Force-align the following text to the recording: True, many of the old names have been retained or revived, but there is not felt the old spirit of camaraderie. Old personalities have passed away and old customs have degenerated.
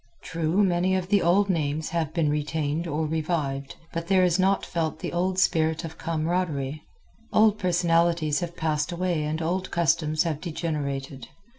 True, 0.23 0.63
many 0.63 0.95
of 0.95 1.09
the 1.09 1.21
old 1.21 1.47
names 1.47 1.89
have 1.89 2.11
been 2.11 2.27
retained 2.31 2.87
or 2.87 3.05
revived, 3.05 3.75
but 3.93 4.07
there 4.07 4.23
is 4.23 4.39
not 4.39 4.65
felt 4.65 4.97
the 4.97 5.13
old 5.13 5.37
spirit 5.37 5.85
of 5.85 5.99
camaraderie. 5.99 6.81
Old 7.31 7.59
personalities 7.59 8.39
have 8.39 8.57
passed 8.57 8.91
away 8.91 9.23
and 9.23 9.43
old 9.43 9.69
customs 9.69 10.23
have 10.23 10.41
degenerated. 10.41 11.27